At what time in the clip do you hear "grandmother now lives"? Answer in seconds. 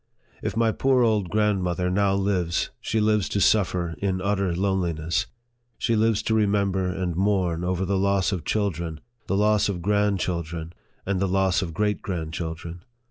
1.29-2.71